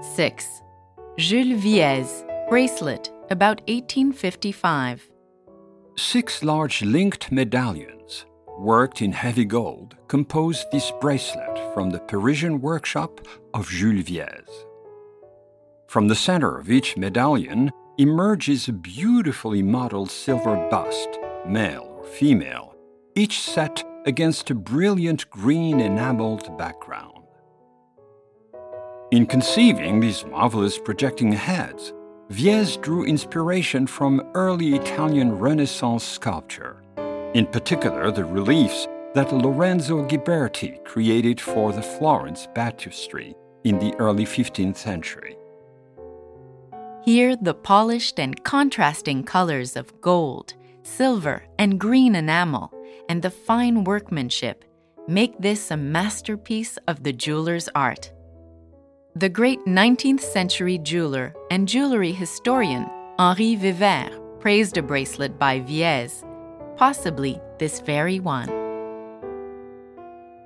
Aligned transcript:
6. 0.00 0.62
Jules 1.16 1.64
Wièse, 1.64 2.48
bracelet, 2.48 3.10
about 3.30 3.60
1855. 3.68 5.10
Six 5.96 6.44
large 6.44 6.82
linked 6.82 7.32
medallions, 7.32 8.24
worked 8.58 9.02
in 9.02 9.10
heavy 9.12 9.44
gold, 9.44 9.96
compose 10.06 10.64
this 10.70 10.92
bracelet 11.00 11.58
from 11.74 11.90
the 11.90 11.98
Parisian 11.98 12.60
workshop 12.60 13.26
of 13.52 13.68
Jules 13.68 14.04
Wièse. 14.04 14.64
From 15.88 16.06
the 16.06 16.14
center 16.14 16.58
of 16.58 16.70
each 16.70 16.96
medallion 16.96 17.72
emerges 17.98 18.68
a 18.68 18.72
beautifully 18.72 19.62
modeled 19.62 20.10
silver 20.10 20.68
bust, 20.70 21.08
male 21.44 21.92
or 21.98 22.04
female, 22.04 22.76
each 23.16 23.40
set 23.40 23.84
against 24.06 24.50
a 24.50 24.54
brilliant 24.54 25.28
green 25.30 25.80
enameled 25.80 26.56
background. 26.56 27.17
In 29.10 29.24
conceiving 29.24 30.00
these 30.00 30.26
marvelous 30.26 30.76
projecting 30.76 31.32
heads, 31.32 31.94
Wièse 32.30 32.78
drew 32.82 33.06
inspiration 33.06 33.86
from 33.86 34.20
early 34.34 34.74
Italian 34.74 35.32
Renaissance 35.32 36.04
sculpture, 36.04 36.82
in 37.32 37.46
particular 37.46 38.10
the 38.10 38.26
reliefs 38.26 38.86
that 39.14 39.32
Lorenzo 39.32 40.06
Ghiberti 40.06 40.84
created 40.84 41.40
for 41.40 41.72
the 41.72 41.80
Florence 41.80 42.48
baptistry 42.54 43.34
in 43.64 43.78
the 43.78 43.94
early 43.94 44.26
15th 44.26 44.76
century. 44.76 45.38
Here, 47.02 47.34
the 47.34 47.54
polished 47.54 48.20
and 48.20 48.44
contrasting 48.44 49.24
colors 49.24 49.74
of 49.74 49.98
gold, 50.02 50.52
silver, 50.82 51.44
and 51.58 51.80
green 51.80 52.14
enamel, 52.14 52.74
and 53.08 53.22
the 53.22 53.30
fine 53.30 53.84
workmanship 53.84 54.66
make 55.06 55.38
this 55.38 55.70
a 55.70 55.78
masterpiece 55.78 56.76
of 56.86 57.04
the 57.04 57.14
jeweler's 57.14 57.70
art. 57.74 58.12
The 59.18 59.28
great 59.28 59.64
19th 59.64 60.20
century 60.20 60.78
jeweler 60.78 61.34
and 61.50 61.66
jewelry 61.66 62.12
historian 62.12 62.88
Henri 63.18 63.56
Vever 63.56 64.16
praised 64.38 64.76
a 64.76 64.82
bracelet 64.82 65.40
by 65.40 65.58
Wièse, 65.58 66.22
possibly 66.76 67.40
this 67.58 67.80
very 67.80 68.20
one. 68.20 68.48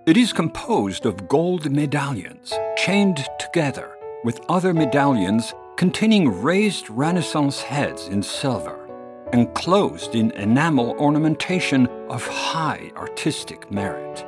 It 0.07 0.17
is 0.17 0.33
composed 0.33 1.05
of 1.05 1.29
gold 1.29 1.71
medallions 1.71 2.55
chained 2.79 3.23
together 3.39 3.91
with 4.25 4.41
other 4.49 4.73
medallions 4.73 5.53
containing 5.77 6.41
raised 6.41 6.89
Renaissance 6.89 7.61
heads 7.61 8.09
in 8.09 8.23
silver, 8.23 8.89
enclosed 9.35 10.15
in 10.15 10.31
enamel 10.31 10.93
ornamentation 10.99 11.87
of 12.09 12.27
high 12.27 12.91
artistic 12.97 13.71
merit. 13.71 14.25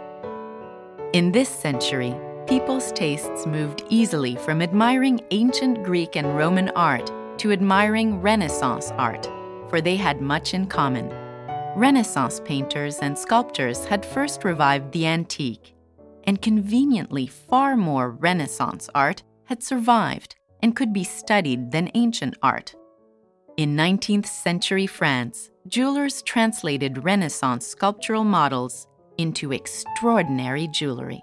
In 1.14 1.32
this 1.32 1.48
century, 1.48 2.14
people's 2.54 2.92
tastes 2.92 3.46
moved 3.46 3.82
easily 3.88 4.36
from 4.36 4.62
admiring 4.62 5.20
ancient 5.32 5.82
Greek 5.82 6.14
and 6.14 6.36
Roman 6.36 6.68
art 6.76 7.10
to 7.36 7.50
admiring 7.50 8.20
Renaissance 8.20 8.92
art, 8.92 9.26
for 9.68 9.80
they 9.80 9.96
had 9.96 10.20
much 10.20 10.54
in 10.54 10.64
common. 10.68 11.08
Renaissance 11.74 12.40
painters 12.44 12.98
and 12.98 13.18
sculptors 13.18 13.84
had 13.86 14.06
first 14.06 14.44
revived 14.44 14.92
the 14.92 15.04
antique, 15.04 15.74
and 16.28 16.40
conveniently 16.40 17.26
far 17.26 17.76
more 17.76 18.10
Renaissance 18.10 18.88
art 18.94 19.24
had 19.46 19.60
survived 19.60 20.36
and 20.62 20.76
could 20.76 20.92
be 20.92 21.02
studied 21.02 21.72
than 21.72 21.90
ancient 21.94 22.36
art. 22.40 22.72
In 23.56 23.74
19th 23.74 24.26
century 24.26 24.86
France, 24.86 25.50
jewelers 25.66 26.22
translated 26.22 27.02
Renaissance 27.02 27.66
sculptural 27.66 28.22
models 28.22 28.86
into 29.18 29.52
extraordinary 29.52 30.68
jewelry. 30.68 31.20